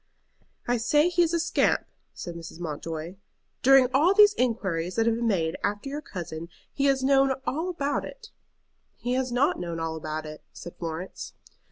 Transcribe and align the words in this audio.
"I 0.67 0.77
say 0.77 1.09
he 1.09 1.21
is 1.21 1.31
a 1.31 1.39
scamp," 1.39 1.85
said 2.11 2.33
Mrs. 2.33 2.59
Mountjoy. 2.59 3.17
"During 3.61 3.87
all 3.93 4.15
these 4.15 4.33
inquiries 4.33 4.95
that 4.95 5.05
have 5.05 5.13
been 5.13 5.27
made 5.27 5.57
after 5.63 5.89
your 5.89 6.01
cousin 6.01 6.49
he 6.73 6.85
has 6.85 7.03
known 7.03 7.33
all 7.45 7.69
about 7.69 8.03
it." 8.03 8.31
"He 8.95 9.13
has 9.13 9.31
not 9.31 9.59
known 9.59 9.79
all 9.79 9.95
about 9.95 10.25
it," 10.25 10.41
said 10.53 10.75
Florence. 10.79 11.33